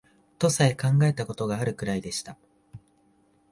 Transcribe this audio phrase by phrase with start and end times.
[0.39, 2.35] とさえ考えた事があるくらいでした